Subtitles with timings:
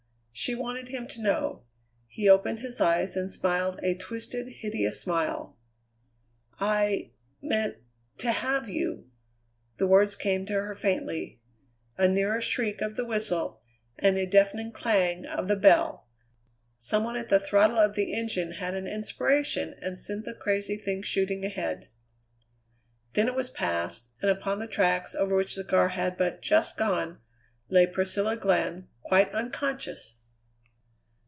[0.33, 1.65] She wanted him to know.
[2.07, 5.55] He opened his eyes and smiled a twisted, hideous smile.
[6.59, 7.11] "I
[7.43, 7.77] meant
[8.17, 9.07] to have you."
[9.77, 11.39] The words came to her faintly.
[11.95, 13.61] A nearer shriek of the whistle,
[13.99, 16.07] and a deafening clang of the bell!
[16.75, 20.75] Some one at the throttle of the engine had an inspiration and sent the crazy
[20.77, 21.87] thing shooting ahead.
[23.13, 26.77] Then it was past, and upon the tracks over which the car had but just
[26.77, 27.19] gone
[27.69, 30.15] lay Priscilla Glenn quite unconscious!